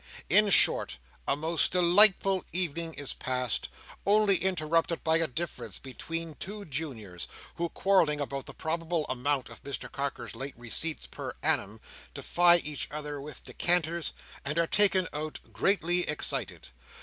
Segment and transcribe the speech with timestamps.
[0.31, 0.97] In short,
[1.27, 3.69] a most delightful evening is passed,
[4.03, 7.27] only interrupted by a difference between two juniors,
[7.57, 11.79] who, quarrelling about the probable amount of Mr Carker's late receipts per annum,
[12.15, 14.11] defy each other with decanters,
[14.43, 16.69] and are taken out greatly excited.